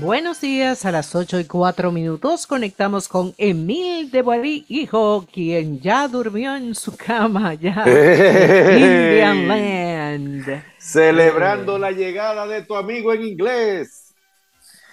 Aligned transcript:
Buenos 0.00 0.40
días, 0.40 0.86
a 0.86 0.92
las 0.92 1.14
8 1.14 1.40
y 1.40 1.44
4 1.44 1.92
minutos 1.92 2.46
conectamos 2.46 3.06
con 3.06 3.34
Emil 3.36 4.10
de 4.10 4.22
Boalí, 4.22 4.64
hijo, 4.68 5.26
quien 5.30 5.78
ya 5.78 6.08
durmió 6.08 6.56
en 6.56 6.74
su 6.74 6.96
cama 6.96 7.52
ya 7.52 7.84
Indian 7.86 9.46
Land. 9.46 10.64
Celebrando 10.78 11.78
la 11.78 11.90
llegada 11.90 12.46
de 12.46 12.62
tu 12.62 12.76
amigo 12.76 13.12
en 13.12 13.22
inglés. 13.26 14.14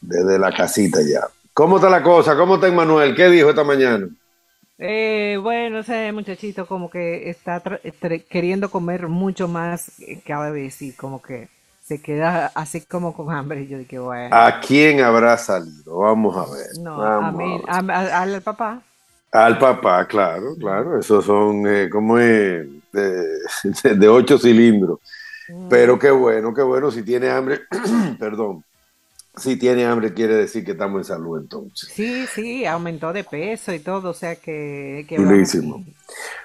Desde 0.00 0.38
la 0.38 0.50
casita 0.50 1.00
ya. 1.02 1.28
¿Cómo 1.52 1.76
está 1.76 1.90
la 1.90 2.02
cosa? 2.02 2.34
¿Cómo 2.36 2.54
está 2.54 2.70
Manuel? 2.70 3.14
¿Qué 3.14 3.28
dijo 3.28 3.50
esta 3.50 3.64
mañana? 3.64 4.08
Eh, 4.80 5.38
bueno, 5.42 5.78
ese 5.80 6.10
muchachito 6.12 6.66
como 6.66 6.90
que 6.90 7.28
está 7.30 7.62
queriendo 8.28 8.70
comer 8.70 9.08
mucho 9.08 9.46
más 9.46 10.00
eh, 10.00 10.20
cada 10.26 10.50
vez 10.50 10.80
y 10.82 10.92
como 10.92 11.20
que 11.22 11.48
se 11.82 12.00
queda 12.02 12.46
así 12.54 12.80
como 12.82 13.14
con 13.14 13.30
hambre. 13.34 13.62
Y 13.62 13.68
yo 13.68 13.78
dije, 13.78 13.98
bueno, 13.98 14.42
¿A 14.44 14.60
quién 14.60 15.00
habrá 15.00 15.36
salido? 15.38 15.98
Vamos 15.98 16.36
a 16.36 16.46
ver. 16.52 16.66
no, 16.84 16.92
a 17.18 17.30
mí, 17.32 17.62
a 17.66 17.82
ver. 17.82 17.90
a- 17.90 17.98
a- 17.98 18.22
al 18.22 18.42
papá. 18.42 18.82
Al 19.32 19.58
papá, 19.58 20.06
claro, 20.08 20.56
claro. 20.58 20.98
Esos 20.98 21.24
son, 21.24 21.64
eh, 21.66 21.88
¿cómo 21.90 22.18
es? 22.18 22.66
De, 22.92 23.38
de 23.96 24.08
ocho 24.08 24.38
cilindros. 24.38 24.98
Pero 25.68 25.98
qué 25.98 26.10
bueno, 26.10 26.54
qué 26.54 26.62
bueno. 26.62 26.90
Si 26.90 27.04
tiene 27.04 27.30
hambre, 27.30 27.60
perdón. 28.18 28.64
Si 29.40 29.56
tiene 29.56 29.86
hambre 29.86 30.12
quiere 30.12 30.34
decir 30.34 30.64
que 30.64 30.72
estamos 30.72 30.98
en 31.00 31.04
salud 31.04 31.40
entonces. 31.40 31.90
Sí, 31.94 32.26
sí, 32.26 32.66
aumentó 32.66 33.10
de 33.12 33.24
peso 33.24 33.72
y 33.72 33.80
todo, 33.80 34.10
o 34.10 34.14
sea 34.14 34.36
que, 34.36 35.06
que 35.08 35.18
bien. 35.18 35.46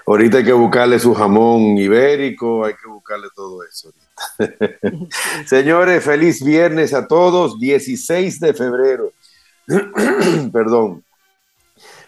Ahorita 0.07 0.37
hay 0.37 0.45
que 0.45 0.53
buscarle 0.53 0.97
su 0.97 1.13
jamón 1.13 1.77
ibérico, 1.77 2.63
hay 2.63 2.73
que 2.73 2.87
buscarle 2.87 3.27
todo 3.35 3.63
eso. 3.63 3.91
Señores, 5.45 6.05
feliz 6.05 6.41
viernes 6.41 6.93
a 6.93 7.05
todos, 7.05 7.59
16 7.59 8.39
de 8.39 8.53
febrero. 8.53 9.11
Perdón. 10.53 11.03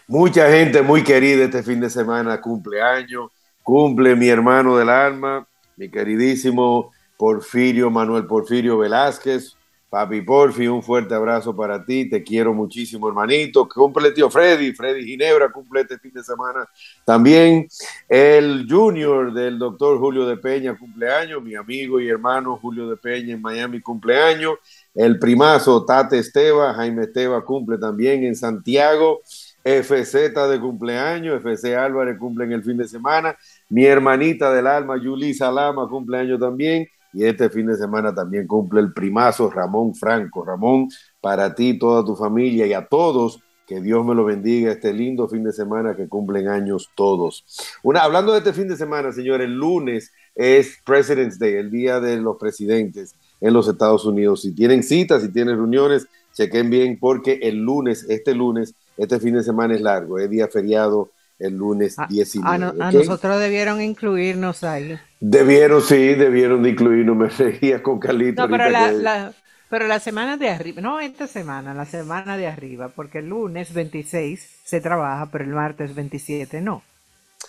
Mucha 0.06 0.50
gente 0.50 0.80
muy 0.80 1.04
querida 1.04 1.44
este 1.44 1.62
fin 1.62 1.80
de 1.80 1.90
semana 1.90 2.40
cumpleaños. 2.40 3.30
Cumple 3.62 4.16
mi 4.16 4.28
hermano 4.28 4.78
del 4.78 4.88
alma, 4.88 5.46
mi 5.76 5.90
queridísimo 5.90 6.92
Porfirio 7.18 7.90
Manuel 7.90 8.24
Porfirio 8.24 8.78
Velázquez. 8.78 9.57
Papi 9.90 10.20
Porfi, 10.20 10.66
un 10.66 10.82
fuerte 10.82 11.14
abrazo 11.14 11.56
para 11.56 11.82
ti. 11.82 12.10
Te 12.10 12.22
quiero 12.22 12.52
muchísimo, 12.52 13.08
hermanito. 13.08 13.66
Cumple 13.66 14.10
tío 14.10 14.28
Freddy. 14.28 14.72
Freddy 14.72 15.02
Ginebra 15.02 15.50
cumple 15.50 15.80
este 15.80 15.98
fin 15.98 16.12
de 16.12 16.22
semana 16.22 16.68
también. 17.06 17.66
El 18.06 18.66
junior 18.68 19.32
del 19.32 19.58
doctor 19.58 19.98
Julio 19.98 20.26
de 20.26 20.36
Peña 20.36 20.76
cumpleaños. 20.76 21.42
Mi 21.42 21.54
amigo 21.54 22.00
y 22.00 22.08
hermano 22.08 22.58
Julio 22.60 22.90
de 22.90 22.98
Peña 22.98 23.32
en 23.32 23.40
Miami 23.40 23.80
cumpleaños. 23.80 24.56
El 24.94 25.18
primazo 25.18 25.84
Tate 25.86 26.18
Esteba, 26.18 26.74
Jaime 26.74 27.04
Esteba 27.04 27.42
cumple 27.42 27.78
también 27.78 28.24
en 28.24 28.36
Santiago. 28.36 29.22
FZ 29.64 30.12
de 30.48 30.60
cumpleaños, 30.60 31.36
FC 31.38 31.76
Álvarez 31.76 32.18
cumple 32.18 32.44
en 32.44 32.52
el 32.52 32.62
fin 32.62 32.76
de 32.76 32.86
semana. 32.88 33.36
Mi 33.70 33.84
hermanita 33.84 34.52
del 34.52 34.66
alma, 34.66 34.96
Yulisa 35.02 35.50
Lama, 35.50 35.88
cumpleaños 35.88 36.38
también. 36.38 36.88
Y 37.12 37.24
este 37.24 37.48
fin 37.50 37.66
de 37.66 37.76
semana 37.76 38.14
también 38.14 38.46
cumple 38.46 38.80
el 38.80 38.92
primazo 38.92 39.50
Ramón 39.50 39.94
Franco. 39.94 40.44
Ramón, 40.44 40.88
para 41.20 41.54
ti, 41.54 41.78
toda 41.78 42.04
tu 42.04 42.14
familia 42.14 42.66
y 42.66 42.72
a 42.72 42.86
todos, 42.86 43.40
que 43.66 43.80
Dios 43.80 44.04
me 44.04 44.14
lo 44.14 44.24
bendiga 44.24 44.72
este 44.72 44.92
lindo 44.92 45.28
fin 45.28 45.44
de 45.44 45.52
semana 45.52 45.94
que 45.94 46.08
cumplen 46.08 46.48
años 46.48 46.90
todos. 46.94 47.44
Una, 47.82 48.00
hablando 48.00 48.32
de 48.32 48.38
este 48.38 48.52
fin 48.52 48.66
de 48.66 48.76
semana, 48.76 49.12
señores, 49.12 49.46
el 49.46 49.54
lunes 49.54 50.10
es 50.34 50.78
President's 50.84 51.38
Day, 51.38 51.54
el 51.54 51.70
día 51.70 52.00
de 52.00 52.16
los 52.16 52.36
presidentes 52.38 53.14
en 53.40 53.52
los 53.52 53.68
Estados 53.68 54.04
Unidos. 54.04 54.42
Si 54.42 54.54
tienen 54.54 54.82
citas, 54.82 55.22
si 55.22 55.28
tienen 55.30 55.56
reuniones, 55.56 56.06
chequen 56.32 56.70
bien 56.70 56.98
porque 56.98 57.40
el 57.42 57.56
lunes, 57.56 58.06
este 58.08 58.34
lunes, 58.34 58.74
este 58.96 59.20
fin 59.20 59.34
de 59.34 59.42
semana 59.42 59.74
es 59.74 59.80
largo, 59.80 60.18
es 60.18 60.30
día 60.30 60.48
feriado 60.48 61.10
el 61.38 61.54
lunes 61.56 61.98
A, 61.98 62.06
19. 62.06 62.54
a 62.54 62.58
no- 62.58 62.84
a 62.84 62.88
¿ok? 62.88 62.94
nosotros 62.94 63.38
debieron 63.40 63.80
incluirnos 63.80 64.64
ahí. 64.64 64.98
Debieron, 65.20 65.82
sí, 65.82 66.14
debieron 66.14 66.62
de 66.62 66.70
incluirnos. 66.70 67.16
Me 67.16 67.28
reía 67.28 67.82
con 67.82 67.98
Carlito. 68.00 68.42
No, 68.42 68.48
pero 68.56 68.68
la, 68.70 68.88
que- 68.90 68.96
la, 68.96 69.32
pero 69.70 69.86
la 69.86 70.00
semana 70.00 70.36
de 70.36 70.50
arriba, 70.50 70.80
no 70.80 71.00
esta 71.00 71.26
semana, 71.26 71.74
la 71.74 71.84
semana 71.84 72.36
de 72.36 72.46
arriba, 72.46 72.88
porque 72.88 73.18
el 73.18 73.28
lunes 73.28 73.72
26 73.74 74.60
se 74.64 74.80
trabaja, 74.80 75.28
pero 75.30 75.44
el 75.44 75.50
martes 75.50 75.94
27 75.94 76.60
no. 76.60 76.82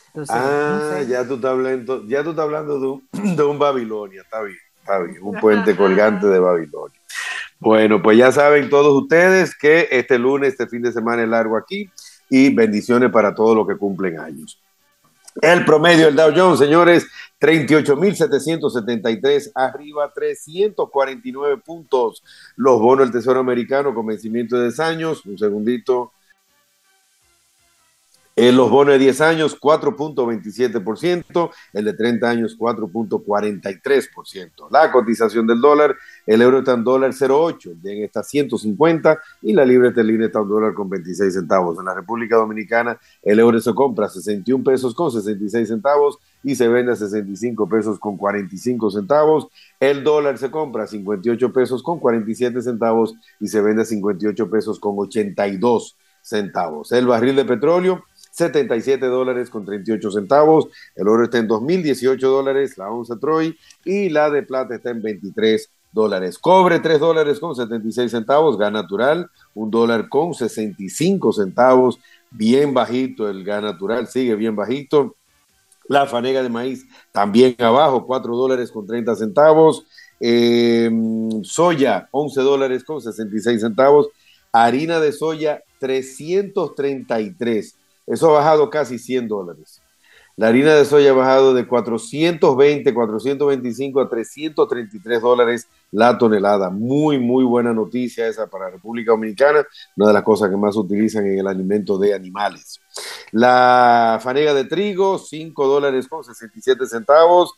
Entonces, 0.07 0.35
no 0.35 0.41
Ah, 0.41 0.95
sé. 0.99 1.07
ya 1.07 1.27
tú 1.27 1.35
estás 1.35 1.51
hablando, 1.51 2.05
ya 2.07 2.23
tú 2.23 2.31
estás 2.31 2.43
hablando 2.43 2.79
de 2.79 2.87
un, 2.87 3.07
de 3.35 3.43
un 3.43 3.57
Babilonia, 3.59 4.21
está 4.21 4.41
bien, 4.41 4.57
está 4.81 4.99
bien, 4.99 5.17
un 5.21 5.39
puente 5.39 5.75
colgante 5.75 6.27
de 6.27 6.39
Babilonia. 6.39 6.99
Bueno, 7.59 8.01
pues 8.01 8.17
ya 8.17 8.31
saben 8.31 8.69
todos 8.69 9.01
ustedes 9.03 9.55
que 9.55 9.87
este 9.91 10.17
lunes, 10.17 10.53
este 10.53 10.67
fin 10.67 10.81
de 10.81 10.91
semana 10.91 11.23
es 11.23 11.29
largo 11.29 11.57
aquí 11.57 11.89
y 12.29 12.53
bendiciones 12.53 13.11
para 13.11 13.33
todos 13.33 13.55
los 13.55 13.67
que 13.67 13.77
cumplen 13.77 14.19
años. 14.19 14.59
El 15.41 15.63
promedio 15.63 16.05
del 16.05 16.15
Dow 16.15 16.31
Jones, 16.35 16.59
señores, 16.59 17.07
38.773, 17.39 19.51
arriba 19.55 20.11
349 20.13 21.57
puntos. 21.65 22.23
Los 22.55 22.79
bonos 22.79 23.05
del 23.05 23.13
Tesoro 23.13 23.39
Americano 23.39 23.93
con 23.93 24.05
vencimiento 24.05 24.57
de 24.57 24.63
10 24.63 24.79
años, 24.81 25.25
un 25.25 25.37
segundito. 25.37 26.11
En 28.41 28.55
los 28.55 28.69
bonos 28.69 28.93
de 28.93 28.99
10 28.99 29.19
años, 29.19 29.59
4.27%, 29.59 31.51
el 31.73 31.83
de 31.83 31.91
30 31.91 32.29
años, 32.29 32.57
4.43%. 32.57 34.69
La 34.71 34.89
cotización 34.93 35.45
del 35.45 35.59
dólar, 35.59 35.93
el 36.25 36.41
euro 36.41 36.59
está 36.59 36.71
en 36.71 36.85
dólar 36.85 37.11
0.8, 37.11 37.71
el 37.71 37.81
yen 37.81 38.01
está 38.01 38.23
150 38.23 39.19
y 39.41 39.51
la 39.51 39.65
libra 39.65 39.89
esterlina 39.89 40.27
está 40.27 40.39
en 40.39 40.47
dólar 40.47 40.73
con 40.73 40.89
26 40.89 41.33
centavos. 41.33 41.79
En 41.79 41.85
la 41.85 41.93
República 41.93 42.37
Dominicana, 42.37 42.97
el 43.23 43.41
euro 43.41 43.59
se 43.59 43.73
compra 43.73 44.05
a 44.05 44.09
61 44.09 44.63
pesos 44.63 44.95
con 44.95 45.11
66 45.11 45.67
centavos 45.67 46.17
y 46.41 46.55
se 46.55 46.69
vende 46.69 46.93
a 46.93 46.95
65 46.95 47.67
pesos 47.67 47.99
con 47.99 48.15
45 48.15 48.89
centavos. 48.89 49.49
El 49.81 50.05
dólar 50.05 50.37
se 50.37 50.49
compra 50.49 50.85
a 50.85 50.87
58 50.87 51.51
pesos 51.51 51.83
con 51.83 51.99
47 51.99 52.61
centavos 52.61 53.15
y 53.41 53.49
se 53.49 53.59
vende 53.59 53.81
a 53.81 53.85
58 53.85 54.49
pesos 54.49 54.79
con 54.79 54.97
82 54.97 55.97
centavos. 56.21 56.93
El 56.93 57.05
barril 57.05 57.35
de 57.35 57.43
petróleo 57.43 58.05
77 58.39 59.05
dólares 59.05 59.49
con 59.49 59.65
38 59.65 60.11
centavos, 60.11 60.67
el 60.95 61.07
oro 61.07 61.25
está 61.25 61.37
en 61.37 61.47
2018 61.47 62.27
dólares, 62.27 62.77
la 62.77 62.89
onza 62.89 63.19
Troy, 63.19 63.55
y 63.85 64.09
la 64.09 64.29
de 64.29 64.43
plata 64.43 64.75
está 64.75 64.89
en 64.89 65.01
23 65.01 65.69
dólares. 65.91 66.39
Cobre 66.39 66.79
3 66.79 66.99
dólares 66.99 67.39
con 67.39 67.55
76 67.55 68.11
centavos, 68.11 68.57
gas 68.57 68.71
natural, 68.71 69.29
un 69.53 69.69
dólar 69.69 70.09
con 70.09 70.33
65 70.33 71.33
centavos, 71.33 71.99
bien 72.31 72.73
bajito 72.73 73.29
el 73.29 73.43
gas 73.43 73.61
natural, 73.61 74.07
sigue 74.07 74.35
bien 74.35 74.55
bajito. 74.55 75.15
La 75.87 76.05
fanega 76.05 76.43
de 76.43 76.49
maíz 76.49 76.85
también 77.11 77.55
abajo, 77.59 78.05
4 78.05 78.35
dólares 78.35 78.71
con 78.71 78.85
30 78.85 79.15
centavos. 79.15 79.85
Eh, 80.19 80.91
soya, 81.41 82.07
11 82.11 82.41
dólares 82.41 82.83
con 82.83 83.01
66 83.01 83.61
centavos. 83.61 84.09
Harina 84.51 84.99
de 84.99 85.11
soya, 85.11 85.63
333. 85.79 87.78
Eso 88.09 88.29
ha 88.31 88.39
bajado 88.39 88.69
casi 88.69 88.97
100 88.97 89.27
dólares. 89.27 89.81
La 90.35 90.47
harina 90.47 90.73
de 90.73 90.85
soya 90.85 91.11
ha 91.11 91.13
bajado 91.13 91.53
de 91.53 91.67
420, 91.67 92.93
425 92.93 94.01
a 94.01 94.09
333 94.09 95.21
dólares 95.21 95.67
la 95.91 96.17
tonelada. 96.17 96.69
Muy, 96.69 97.19
muy 97.19 97.43
buena 97.43 97.73
noticia 97.73 98.25
esa 98.25 98.47
para 98.47 98.65
la 98.65 98.71
República 98.71 99.11
Dominicana, 99.11 99.65
una 99.97 100.07
de 100.07 100.13
las 100.13 100.23
cosas 100.23 100.49
que 100.49 100.57
más 100.57 100.75
utilizan 100.75 101.27
en 101.27 101.39
el 101.39 101.47
alimento 101.47 101.99
de 101.99 102.15
animales. 102.15 102.79
La 103.31 104.17
fanega 104.23 104.53
de 104.53 104.63
trigo, 104.63 105.19
5 105.19 105.67
dólares 105.67 106.07
con 106.07 106.23
67 106.23 106.85
centavos. 106.87 107.53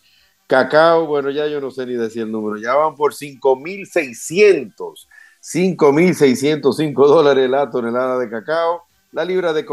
Cacao, 0.48 1.06
bueno, 1.06 1.30
ya 1.30 1.48
yo 1.48 1.62
no 1.62 1.72
sé 1.72 1.86
ni 1.86 1.94
decir 1.94 2.24
el 2.24 2.32
número, 2.32 2.58
ya 2.58 2.74
van 2.74 2.96
por 2.96 3.14
5.600, 3.14 5.08
5.605 5.40 7.08
dólares 7.08 7.50
la 7.50 7.70
tonelada 7.70 8.20
de 8.20 8.30
cacao. 8.30 8.91
La 9.12 9.26
libra 9.26 9.52
de, 9.52 9.66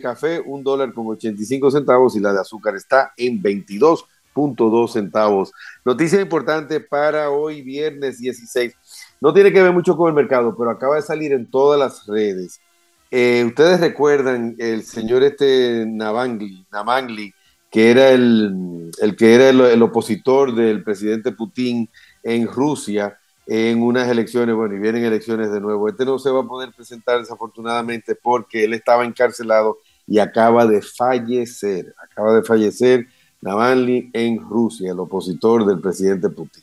café, 0.00 0.40
un 0.44 0.64
dólar 0.64 0.92
con 0.92 1.06
85 1.06 1.70
centavos 1.70 2.16
y 2.16 2.20
la 2.20 2.32
de 2.32 2.40
azúcar 2.40 2.74
está 2.74 3.12
en 3.16 3.40
22.2 3.40 4.88
centavos. 4.88 5.52
Noticia 5.84 6.20
importante 6.20 6.80
para 6.80 7.30
hoy, 7.30 7.62
viernes 7.62 8.18
16. 8.18 8.74
No 9.20 9.32
tiene 9.32 9.52
que 9.52 9.62
ver 9.62 9.72
mucho 9.72 9.96
con 9.96 10.08
el 10.08 10.14
mercado, 10.14 10.56
pero 10.58 10.70
acaba 10.70 10.96
de 10.96 11.02
salir 11.02 11.32
en 11.32 11.48
todas 11.48 11.78
las 11.78 12.04
redes. 12.06 12.60
Eh, 13.12 13.44
Ustedes 13.46 13.78
recuerdan 13.78 14.56
el 14.58 14.82
señor 14.82 15.22
este 15.22 15.84
Navangli, 15.86 17.32
que 17.70 17.92
era 17.92 18.10
el, 18.10 18.90
el 19.00 19.14
que 19.14 19.34
era 19.36 19.50
el 19.50 19.82
opositor 19.82 20.52
del 20.52 20.82
presidente 20.82 21.30
Putin 21.30 21.88
en 22.24 22.48
Rusia 22.48 23.16
en 23.46 23.82
unas 23.82 24.08
elecciones, 24.08 24.54
bueno, 24.54 24.74
y 24.74 24.78
vienen 24.78 25.04
elecciones 25.04 25.50
de 25.50 25.60
nuevo. 25.60 25.88
Este 25.88 26.04
no 26.04 26.18
se 26.18 26.30
va 26.30 26.40
a 26.40 26.46
poder 26.46 26.72
presentar 26.72 27.18
desafortunadamente 27.18 28.14
porque 28.14 28.64
él 28.64 28.74
estaba 28.74 29.04
encarcelado 29.04 29.78
y 30.06 30.18
acaba 30.18 30.66
de 30.66 30.82
fallecer, 30.82 31.94
acaba 32.02 32.34
de 32.34 32.42
fallecer 32.42 33.06
Navalny 33.40 34.10
en 34.12 34.40
Rusia, 34.40 34.92
el 34.92 35.00
opositor 35.00 35.64
del 35.64 35.80
presidente 35.80 36.28
Putin. 36.28 36.62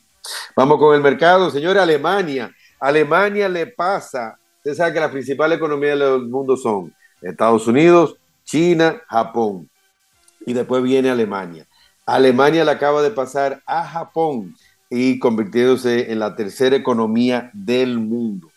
Vamos 0.56 0.78
con 0.78 0.96
el 0.96 1.02
mercado, 1.02 1.50
señor 1.50 1.78
Alemania. 1.78 2.54
Alemania 2.80 3.50
le 3.50 3.68
pasa, 3.68 4.38
usted 4.58 4.76
sabe 4.76 4.94
que 4.94 5.00
las 5.00 5.12
principales 5.12 5.58
economías 5.58 5.98
del 5.98 6.28
mundo 6.28 6.56
son 6.58 6.94
Estados 7.22 7.68
Unidos, 7.68 8.18
China, 8.44 9.02
Japón. 9.08 9.70
Y 10.46 10.54
después 10.54 10.84
viene 10.84 11.10
Alemania. 11.10 11.66
Alemania 12.06 12.64
le 12.64 12.72
acaba 12.72 13.02
de 13.02 13.12
pasar 13.12 13.62
a 13.66 13.86
Japón 13.86 14.56
y 14.90 15.20
convirtiéndose 15.20 16.12
en 16.12 16.20
la 16.20 16.36
tercera 16.36 16.76
economía 16.76 17.50
del 17.54 18.00
mundo. 18.00 18.48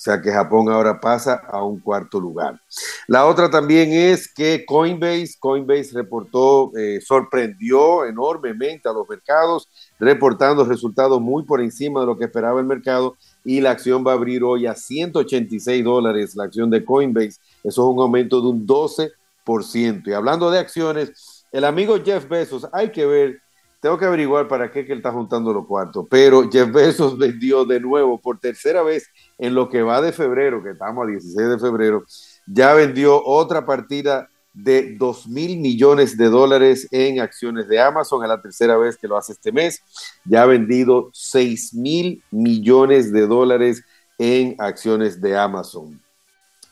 O 0.00 0.02
sea 0.02 0.22
que 0.22 0.32
Japón 0.32 0.70
ahora 0.70 0.98
pasa 0.98 1.42
a 1.46 1.62
un 1.62 1.78
cuarto 1.78 2.18
lugar. 2.18 2.58
La 3.06 3.26
otra 3.26 3.50
también 3.50 3.92
es 3.92 4.32
que 4.32 4.64
Coinbase, 4.64 5.34
Coinbase 5.38 5.92
reportó, 5.92 6.72
eh, 6.74 7.02
sorprendió 7.02 8.06
enormemente 8.06 8.88
a 8.88 8.94
los 8.94 9.06
mercados, 9.06 9.68
reportando 9.98 10.64
resultados 10.64 11.20
muy 11.20 11.42
por 11.42 11.60
encima 11.60 12.00
de 12.00 12.06
lo 12.06 12.16
que 12.16 12.24
esperaba 12.24 12.60
el 12.60 12.66
mercado 12.66 13.14
y 13.44 13.60
la 13.60 13.72
acción 13.72 14.02
va 14.02 14.12
a 14.12 14.14
abrir 14.14 14.42
hoy 14.42 14.66
a 14.66 14.74
186 14.74 15.84
dólares, 15.84 16.34
la 16.34 16.44
acción 16.44 16.70
de 16.70 16.82
Coinbase. 16.82 17.38
Eso 17.62 17.82
es 17.82 17.94
un 17.94 18.00
aumento 18.00 18.40
de 18.40 18.48
un 18.48 18.66
12%. 18.66 20.08
Y 20.08 20.12
hablando 20.14 20.50
de 20.50 20.60
acciones, 20.60 21.44
el 21.52 21.64
amigo 21.64 21.98
Jeff 22.02 22.26
Bezos, 22.26 22.66
hay 22.72 22.90
que 22.90 23.04
ver 23.04 23.42
tengo 23.80 23.98
que 23.98 24.04
averiguar 24.04 24.46
para 24.46 24.70
qué 24.70 24.84
que 24.84 24.92
él 24.92 24.98
está 24.98 25.10
juntando 25.10 25.52
los 25.52 25.66
cuartos, 25.66 26.06
pero 26.08 26.48
Jeff 26.50 26.70
Bezos 26.70 27.18
vendió 27.18 27.64
de 27.64 27.80
nuevo 27.80 28.20
por 28.20 28.38
tercera 28.38 28.82
vez 28.82 29.08
en 29.38 29.54
lo 29.54 29.68
que 29.68 29.82
va 29.82 30.00
de 30.02 30.12
febrero, 30.12 30.62
que 30.62 30.70
estamos 30.70 31.04
a 31.04 31.10
16 31.10 31.48
de 31.48 31.58
febrero, 31.58 32.04
ya 32.46 32.74
vendió 32.74 33.24
otra 33.24 33.64
partida 33.64 34.28
de 34.52 34.96
2 34.96 35.28
mil 35.28 35.58
millones 35.58 36.16
de 36.18 36.26
dólares 36.26 36.88
en 36.90 37.20
acciones 37.20 37.68
de 37.68 37.80
Amazon, 37.80 38.22
es 38.22 38.28
la 38.28 38.42
tercera 38.42 38.76
vez 38.76 38.96
que 38.96 39.08
lo 39.08 39.16
hace 39.16 39.32
este 39.32 39.52
mes, 39.52 39.80
ya 40.24 40.42
ha 40.42 40.46
vendido 40.46 41.10
6 41.12 41.74
mil 41.74 42.22
millones 42.30 43.12
de 43.12 43.26
dólares 43.26 43.82
en 44.18 44.56
acciones 44.58 45.20
de 45.20 45.38
Amazon. 45.38 46.00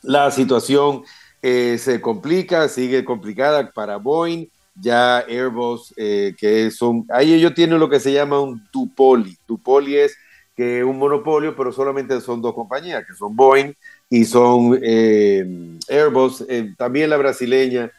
La 0.02 0.30
situación 0.30 1.02
eh, 1.40 1.78
se 1.78 2.00
complica, 2.00 2.68
sigue 2.68 3.04
complicada 3.04 3.70
para 3.70 3.96
Boeing 3.96 4.48
ya 4.80 5.18
Airbus, 5.20 5.92
eh, 5.96 6.34
que 6.38 6.70
son, 6.70 7.04
ahí 7.10 7.34
ellos 7.34 7.54
tienen 7.54 7.78
lo 7.78 7.88
que 7.88 8.00
se 8.00 8.12
llama 8.12 8.40
un 8.40 8.62
dupoli. 8.72 9.36
Dupoli 9.46 9.96
es 9.96 10.16
que 10.56 10.82
un 10.84 10.98
monopolio, 10.98 11.54
pero 11.56 11.72
solamente 11.72 12.20
son 12.20 12.42
dos 12.42 12.54
compañías, 12.54 13.04
que 13.06 13.14
son 13.14 13.34
Boeing 13.36 13.72
y 14.10 14.24
son 14.24 14.78
eh, 14.82 15.78
Airbus. 15.88 16.44
Eh, 16.48 16.74
también 16.76 17.10
la 17.10 17.16
brasileña 17.16 17.90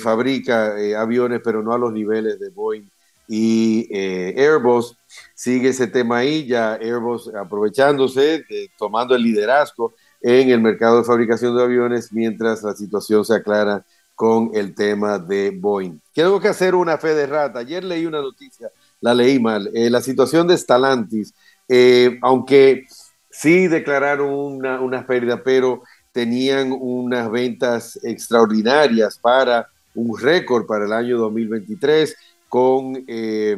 fabrica 0.00 0.74
aviones, 0.98 1.40
pero 1.42 1.62
no 1.62 1.72
a 1.72 1.78
los 1.78 1.92
niveles 1.92 2.38
de 2.40 2.50
Boeing 2.50 2.90
y 3.28 3.88
Airbus. 3.94 4.96
Sigue 5.32 5.68
ese 5.68 5.86
tema 5.86 6.18
ahí, 6.18 6.44
ya 6.44 6.74
Airbus 6.74 7.32
aprovechándose, 7.34 8.44
tomando 8.76 9.14
el 9.14 9.22
liderazgo 9.22 9.94
en 10.20 10.50
el 10.50 10.60
mercado 10.60 10.98
de 10.98 11.04
fabricación 11.04 11.56
de 11.56 11.62
aviones 11.62 12.12
mientras 12.12 12.62
la 12.62 12.74
situación 12.74 13.24
se 13.24 13.34
aclara 13.34 13.84
con 14.20 14.50
el 14.52 14.74
tema 14.74 15.18
de 15.18 15.50
Boeing. 15.50 15.98
Tengo 16.12 16.38
que 16.38 16.48
hacer 16.48 16.74
una 16.74 16.98
fe 16.98 17.14
de 17.14 17.26
rata. 17.26 17.60
Ayer 17.60 17.82
leí 17.82 18.04
una 18.04 18.20
noticia, 18.20 18.68
la 19.00 19.14
leí 19.14 19.38
mal. 19.38 19.70
Eh, 19.72 19.88
la 19.88 20.02
situación 20.02 20.46
de 20.46 20.58
Stalantis, 20.58 21.32
eh, 21.66 22.18
aunque 22.20 22.84
sí 23.30 23.66
declararon 23.66 24.28
una, 24.28 24.78
una 24.78 25.06
pérdida, 25.06 25.42
pero 25.42 25.84
tenían 26.12 26.70
unas 26.70 27.30
ventas 27.30 27.98
extraordinarias 28.02 29.16
para 29.16 29.68
un 29.94 30.18
récord 30.18 30.66
para 30.66 30.84
el 30.84 30.92
año 30.92 31.16
2023 31.16 32.14
con 32.50 33.02
eh, 33.08 33.56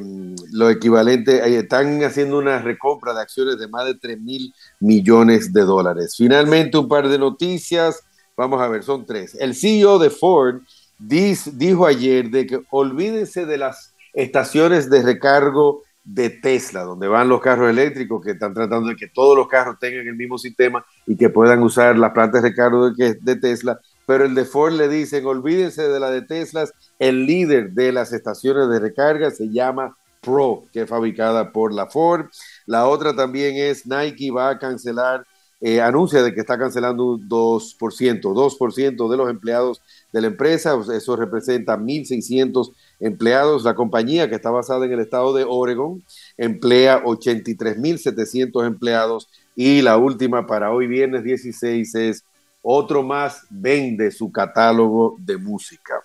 lo 0.53 0.71
equivalente, 0.71 1.59
están 1.59 2.05
haciendo 2.05 2.39
una 2.39 2.61
recompra 2.61 3.13
de 3.13 3.23
acciones 3.23 3.59
de 3.59 3.67
más 3.67 3.87
de 3.87 3.97
3 3.97 4.21
mil 4.21 4.55
millones 4.79 5.53
de 5.53 5.63
dólares. 5.63 6.15
Finalmente, 6.17 6.79
un 6.79 6.87
par 6.87 7.09
de 7.09 7.19
noticias 7.19 8.05
Vamos 8.37 8.61
a 8.61 8.69
ver, 8.69 8.83
son 8.83 9.05
tres. 9.05 9.37
El 9.39 9.55
CEO 9.55 9.99
de 9.99 10.11
Ford 10.11 10.63
dijo 10.99 11.87
ayer 11.87 12.31
de 12.31 12.47
que 12.47 12.61
olvídense 12.71 13.45
de 13.45 13.59
las 13.59 13.95
estaciones 14.13 14.89
de 14.89 15.03
recargo 15.03 15.83
de 16.05 16.31
Tesla, 16.31 16.83
donde 16.83 17.09
van 17.09 17.29
los 17.29 17.41
carros 17.41 17.71
eléctricos, 17.71 18.25
que 18.25 18.33
están 18.33 18.55
tratando 18.55 18.89
de 18.89 18.97
que 18.97 19.09
todos 19.09 19.37
los 19.37 19.49
carros 19.49 19.79
tengan 19.79 20.07
el 20.07 20.17
mismo 20.17 20.39
sistema 20.39 20.85
y 21.07 21.17
que 21.17 21.31
puedan 21.31 21.63
usar 21.63 21.97
las 21.97 22.13
plantas 22.13 22.43
de 22.43 22.49
recargo 22.49 22.91
de, 22.91 23.15
de 23.15 23.37
Tesla. 23.37 23.81
Pero 24.07 24.25
el 24.25 24.35
de 24.35 24.45
Ford 24.45 24.73
le 24.73 24.89
dicen, 24.89 25.25
olvídense 25.27 25.89
de 25.89 26.01
la 26.01 26.11
de 26.11 26.23
Tesla, 26.23 26.69
el 26.99 27.27
líder 27.27 27.71
de 27.73 27.93
las 27.93 28.13
estaciones 28.13 28.69
de 28.69 28.81
recarga 28.81 29.31
se 29.31 29.49
llama 29.49 29.97
Pro, 30.21 30.65
que 30.73 30.83
es 30.83 30.89
fabricada 30.89 31.53
por 31.53 31.73
la 31.73 31.87
Ford. 31.87 32.27
La 32.67 32.87
otra 32.87 33.15
también 33.15 33.57
es 33.57 33.87
Nike 33.87 34.31
va 34.31 34.51
a 34.51 34.59
cancelar 34.59 35.25
eh, 35.65 35.81
anuncia 35.81 36.25
de 36.25 36.35
que 36.35 36.41
está 36.41 36.59
cancelando 36.59 37.07
un 37.07 37.29
2%, 37.29 38.35
2% 38.35 39.09
de 39.09 39.17
los 39.17 39.31
empleados 39.31 39.81
de 40.13 40.21
la 40.21 40.27
empresa, 40.27 40.77
eso 40.93 41.15
representa 41.15 41.79
1.600 41.79 42.73
empleados. 42.99 43.63
La 43.63 43.77
compañía, 43.77 44.29
que 44.29 44.35
está 44.35 44.51
basada 44.51 44.87
en 44.87 44.93
el 44.93 44.99
estado 44.99 45.33
de 45.33 45.47
Oregon, 45.49 46.03
emplea 46.37 47.05
83.700 47.05 48.67
empleados 48.67 49.29
y 49.55 49.83
la 49.83 49.99
última 49.99 50.49
para 50.49 50.73
hoy 50.73 50.89
viernes 50.89 51.23
16 51.23 51.95
es 51.95 52.25
otro 52.61 53.05
más 53.05 53.47
vende 53.49 54.11
su 54.11 54.33
catálogo 54.33 55.17
de 55.21 55.37
música. 55.37 56.03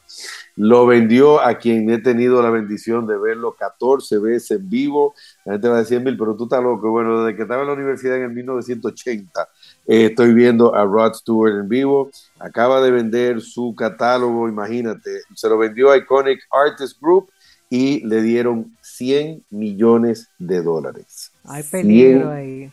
Lo 0.57 0.87
vendió 0.87 1.39
a 1.39 1.59
quien 1.59 1.89
he 1.89 1.99
tenido 1.99 2.41
la 2.41 2.49
bendición 2.49 3.05
de 3.05 3.17
verlo 3.17 3.55
14 3.57 4.17
veces 4.17 4.59
en 4.59 4.69
vivo. 4.69 5.13
La 5.45 5.53
gente 5.53 5.69
va 5.69 5.75
a 5.75 5.79
decir, 5.79 6.01
mil, 6.01 6.17
pero 6.17 6.35
tú 6.35 6.45
estás 6.45 6.63
loco. 6.63 6.89
Bueno, 6.89 7.23
desde 7.23 7.37
que 7.37 7.43
estaba 7.43 7.61
en 7.61 7.67
la 7.67 7.73
universidad 7.73 8.17
en 8.17 8.23
el 8.23 8.31
1980, 8.31 9.49
eh, 9.85 10.05
estoy 10.07 10.33
viendo 10.33 10.73
a 10.73 10.83
Rod 10.83 11.13
Stewart 11.13 11.59
en 11.59 11.69
vivo. 11.69 12.09
Acaba 12.39 12.81
de 12.81 12.89
vender 12.89 13.39
su 13.39 13.75
catálogo, 13.75 14.49
imagínate. 14.49 15.21
Se 15.35 15.47
lo 15.47 15.59
vendió 15.59 15.91
a 15.91 15.97
Iconic 15.97 16.39
Artist 16.51 16.99
Group 16.99 17.29
y 17.69 18.05
le 18.05 18.21
dieron 18.21 18.75
100 18.81 19.45
millones 19.51 20.29
de 20.39 20.61
dólares. 20.63 21.31
Hay 21.45 21.63
peligro 21.63 22.31
ahí. 22.31 22.71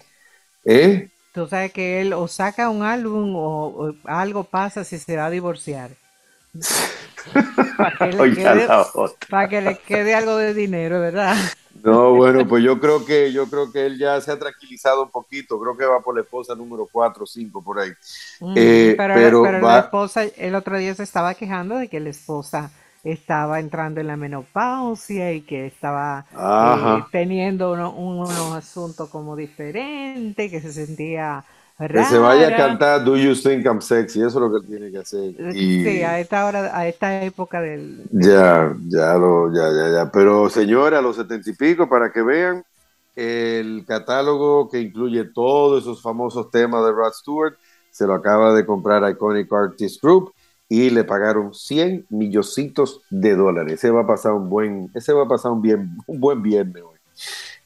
¿Eh? 0.65 1.11
Tú 1.35 1.47
sabes 1.49 1.73
que 1.73 2.01
él 2.01 2.13
o 2.13 2.29
saca 2.29 2.71
un 2.71 2.83
álbum 2.83 3.35
o, 3.37 3.93
algo 4.05 4.45
pasa 4.45 4.85
si 4.85 4.99
se 4.99 5.17
va 5.17 5.27
a 5.27 5.31
divorciar. 5.31 5.91
Para, 7.77 7.97
que 9.49 9.61
le 9.61 9.79
quede, 9.79 10.15
algo 10.15 10.37
de 10.37 10.55
dinero, 10.55 11.01
¿verdad? 11.01 11.37
No, 11.83 12.15
bueno, 12.15 12.47
pues 12.47 12.63
yo 12.65 12.81
creo 12.81 13.05
que 13.05 13.33
yo 13.33 13.47
creo 13.47 13.71
que 13.71 13.87
él 13.87 13.99
ya 13.99 14.21
se 14.21 14.33
ha 14.33 14.39
tranquilizado 14.39 15.03
un 15.03 15.11
poquito. 15.11 15.61
Creo 15.61 15.77
que 15.77 15.85
va 15.85 16.01
por 16.01 16.15
la 16.15 16.23
esposa 16.23 16.55
número 16.55 16.89
4 16.91 17.25
o 17.25 17.27
5 17.27 17.63
por 17.63 17.81
ahí. 17.81 17.91
Mm, 18.41 18.55
eh, 18.57 18.95
pero, 18.97 19.61
la 19.61 19.81
esposa, 19.81 20.25
el 20.25 20.55
otro 20.55 20.79
día 20.79 20.95
se 20.95 21.03
estaba 21.03 21.35
quejando 21.35 21.77
de 21.77 21.89
que 21.89 22.01
la 22.01 22.11
esposa 22.11 22.71
estaba 23.05 23.61
entrando 23.61 24.01
en 24.01 24.07
la 24.07 24.17
menopausia 24.17 25.33
y 25.33 25.43
que 25.43 25.67
estaba 25.67 26.25
eh, 26.33 27.05
teniendo 27.13 27.73
unos 27.73 28.31
asuntos 28.55 29.11
como 29.11 29.37
diferentes, 29.37 30.51
que 30.51 30.61
se 30.61 30.73
sentía 30.73 31.45
Que 31.77 32.05
se 32.05 32.19
vaya 32.19 32.49
a 32.49 32.57
cantar 32.57 33.05
Do 33.05 33.17
You 33.17 33.35
Think 33.35 33.67
I'm 33.67 33.81
Sexy, 33.81 34.21
eso 34.21 34.29
es 34.29 34.35
lo 34.37 34.51
que 34.51 34.59
él 34.59 34.67
tiene 34.67 34.93
que 34.93 34.99
hacer. 34.99 35.35
Sí, 35.53 36.03
a 36.03 36.21
esta 36.21 36.47
hora, 36.47 36.77
a 36.77 36.87
esta 36.87 37.25
época 37.25 37.61
del... 37.61 38.05
Ya, 38.13 38.77
ya, 38.87 39.15
lo, 39.15 39.53
ya, 39.53 39.73
ya, 39.73 39.93
ya. 39.93 40.11
Pero 40.13 40.49
señora, 40.49 41.01
a 41.01 41.03
los 41.03 41.17
setenta 41.17 41.51
y 41.51 41.53
pico, 41.55 41.89
para 41.89 42.13
que 42.13 42.23
vean 42.23 42.65
el 43.17 43.85
catálogo 43.87 44.69
que 44.69 44.81
incluye 44.81 45.25
todos 45.25 45.83
esos 45.83 46.01
famosos 46.01 46.49
temas 46.51 46.85
de 46.85 46.93
Rod 46.93 47.13
Stewart, 47.13 47.55
se 47.91 48.07
lo 48.07 48.15
acaba 48.15 48.55
de 48.55 48.65
comprar 48.65 49.09
Iconic 49.11 49.53
Artist 49.53 50.01
Group 50.01 50.33
y 50.69 50.91
le 50.91 51.03
pagaron 51.03 51.55
100 51.55 52.07
millositos 52.11 53.03
de 53.11 53.35
dólares. 53.35 53.75
Ese 53.75 53.91
va 53.91 54.03
a 54.03 54.07
pasar 54.07 54.33
un 54.33 54.49
buen, 54.49 54.91
ese 54.95 55.13
va 55.13 55.25
a 55.25 55.29
pasar 55.29 55.53
un, 55.53 55.61
bien, 55.61 55.97
un 56.07 56.21
buen 56.21 56.41
viernes 56.41 56.83
hoy. 56.83 56.99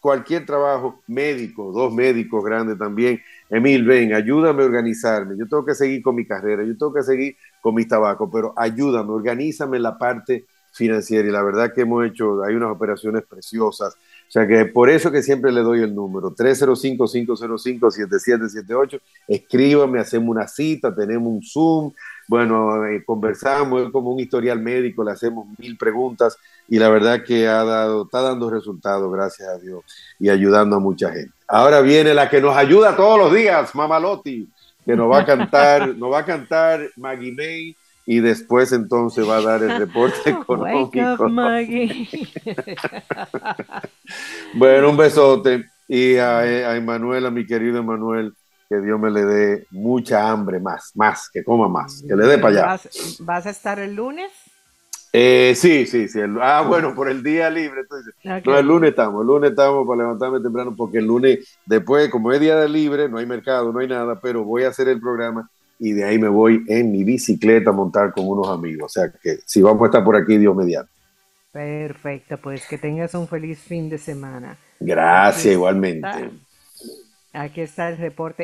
cualquier 0.00 0.46
trabajo 0.46 1.02
médico, 1.06 1.70
dos 1.70 1.92
médicos 1.94 2.42
grandes 2.44 2.78
también. 2.78 3.20
Emil, 3.48 3.84
ven, 3.84 4.14
ayúdame 4.14 4.62
a 4.62 4.66
organizarme. 4.66 5.36
Yo 5.38 5.46
tengo 5.46 5.64
que 5.64 5.74
seguir 5.74 6.02
con 6.02 6.14
mi 6.16 6.26
carrera, 6.26 6.64
yo 6.64 6.76
tengo 6.76 6.92
que 6.94 7.02
seguir 7.02 7.36
con 7.62 7.76
mis 7.76 7.88
tabacos, 7.88 8.28
pero 8.30 8.52
ayúdame, 8.56 9.10
organízame 9.10 9.78
la 9.78 9.96
parte 9.96 10.44
financiera. 10.72 11.26
Y 11.26 11.30
la 11.30 11.42
verdad 11.42 11.72
que 11.72 11.80
hemos 11.82 12.04
hecho, 12.04 12.42
hay 12.42 12.54
unas 12.54 12.70
operaciones 12.70 13.22
preciosas. 13.24 13.94
O 13.94 14.32
sea 14.32 14.46
que 14.46 14.66
por 14.66 14.90
eso 14.90 15.10
que 15.12 15.22
siempre 15.22 15.52
le 15.52 15.60
doy 15.60 15.82
el 15.82 15.94
número, 15.94 16.34
305-505-7778. 16.34 19.00
Escríbame, 19.28 20.00
hacemos 20.00 20.30
una 20.30 20.48
cita, 20.48 20.94
tenemos 20.94 21.28
un 21.28 21.42
Zoom, 21.42 21.92
bueno, 22.28 22.86
eh, 22.86 23.04
conversamos, 23.04 23.82
es 23.82 23.90
como 23.90 24.10
un 24.10 24.20
historial 24.20 24.58
médico, 24.60 25.04
le 25.04 25.10
hacemos 25.12 25.46
mil 25.58 25.76
preguntas 25.76 26.38
y 26.66 26.78
la 26.78 26.88
verdad 26.88 27.22
que 27.24 27.46
ha 27.46 27.62
dado, 27.64 28.04
está 28.04 28.22
dando 28.22 28.48
resultados, 28.48 29.12
gracias 29.12 29.46
a 29.48 29.58
Dios, 29.58 29.84
y 30.18 30.30
ayudando 30.30 30.76
a 30.76 30.80
mucha 30.80 31.12
gente. 31.12 31.34
Ahora 31.46 31.82
viene 31.82 32.14
la 32.14 32.30
que 32.30 32.40
nos 32.40 32.56
ayuda 32.56 32.96
todos 32.96 33.18
los 33.18 33.34
días, 33.34 33.74
Mamalotti, 33.74 34.48
que 34.84 34.96
nos 34.96 35.10
va 35.10 35.20
a 35.20 35.24
cantar, 35.24 35.96
nos 35.96 36.12
va 36.12 36.20
a 36.20 36.24
cantar 36.24 36.88
Maggie 36.96 37.32
May 37.32 37.76
y 38.04 38.20
después 38.20 38.72
entonces 38.72 39.28
va 39.28 39.36
a 39.38 39.42
dar 39.42 39.62
el 39.62 39.78
reporte 39.78 40.30
económico. 40.30 41.28
bueno, 44.54 44.90
un 44.90 44.96
besote 44.96 45.66
y 45.88 46.16
a, 46.16 46.38
a 46.38 46.76
Emanuel, 46.76 47.26
a 47.26 47.30
mi 47.30 47.46
querido 47.46 47.78
Emanuel, 47.78 48.34
que 48.72 48.80
Dios 48.80 48.98
me 48.98 49.10
le 49.10 49.24
dé 49.24 49.66
mucha 49.70 50.30
hambre 50.30 50.58
más, 50.58 50.92
más, 50.94 51.28
que 51.30 51.44
coma 51.44 51.68
más, 51.68 52.02
que 52.08 52.16
le 52.16 52.26
dé 52.26 52.38
para 52.38 52.72
allá. 52.72 52.80
¿Vas, 53.20 53.46
a 53.46 53.50
estar 53.50 53.78
el 53.78 53.94
lunes? 53.94 54.32
Eh, 55.12 55.52
sí, 55.54 55.84
sí, 55.84 56.08
sí. 56.08 56.20
ah, 56.40 56.64
bueno, 56.66 56.94
por 56.94 57.08
el 57.10 57.22
día 57.22 57.50
libre. 57.50 57.82
Entonces, 57.82 58.14
No, 58.46 58.56
el 58.58 58.66
lunes 58.66 58.90
estamos, 58.90 59.20
el 59.20 59.26
lunes 59.26 59.50
estamos 59.50 59.86
para 59.86 60.02
levantarme 60.02 60.40
temprano, 60.40 60.74
porque 60.74 60.98
el 60.98 61.06
lunes, 61.06 61.58
después, 61.66 62.08
como 62.08 62.32
es 62.32 62.40
día 62.40 62.56
de 62.56 62.68
libre, 62.68 63.08
no 63.08 63.18
hay 63.18 63.26
mercado, 63.26 63.72
no 63.72 63.80
hay 63.80 63.88
nada, 63.88 64.18
pero 64.20 64.44
voy 64.44 64.64
a 64.64 64.68
hacer 64.68 64.88
el 64.88 65.00
programa 65.00 65.50
y 65.78 65.92
de 65.92 66.04
ahí 66.04 66.18
me 66.18 66.28
voy 66.28 66.64
en 66.68 66.92
mi 66.92 67.04
bicicleta 67.04 67.70
a 67.70 67.72
montar 67.74 68.12
con 68.12 68.26
unos 68.26 68.48
amigos. 68.48 68.86
O 68.86 69.00
sea 69.00 69.12
que 69.12 69.38
si 69.44 69.60
vamos 69.60 69.82
a 69.82 69.86
estar 69.86 70.04
por 70.04 70.16
aquí, 70.16 70.38
Dios 70.38 70.56
mediante. 70.56 70.90
Perfecto, 71.52 72.38
pues 72.38 72.66
que 72.66 72.78
tengas 72.78 73.14
un 73.14 73.28
feliz 73.28 73.60
fin 73.60 73.90
de 73.90 73.98
semana. 73.98 74.56
Gracias, 74.80 75.54
igualmente. 75.54 76.30
Aquí 77.34 77.60
está 77.60 77.88
el 77.90 77.98
reporte 77.98 78.40